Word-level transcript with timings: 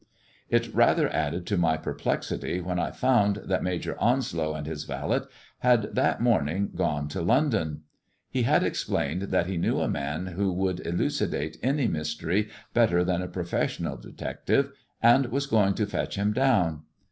It 0.49 0.73
rather 0.73 1.07
added 1.13 1.45
to 1.45 1.57
my 1.59 1.77
perplexity 1.77 2.59
when 2.59 2.79
I 2.79 2.89
found 2.89 3.37
thail 3.45 3.61
Major 3.61 3.95
Onslow 3.99 4.55
and 4.55 4.65
his 4.65 4.85
valet 4.85 5.21
had 5.59 5.93
that 5.93 6.19
morning 6.19 6.71
gone 6.75 7.07
to' 7.09 7.21
London. 7.21 7.81
He 8.27 8.41
had 8.41 8.63
explained 8.63 9.21
that 9.21 9.45
he 9.45 9.57
knew 9.57 9.79
a 9.79 9.87
man 9.87 10.33
would 10.57 10.79
elucidate 10.87 11.59
any 11.61 11.87
mystery 11.87 12.49
better 12.73 13.03
than 13.03 13.21
a 13.21 13.27
professionit^ 13.27 14.01
detective, 14.01 14.71
and 15.03 15.27
was 15.27 15.45
going 15.45 15.75
to 15.75 15.85
fetch 15.85 16.15
him 16.15 16.33
down. 16.33 16.81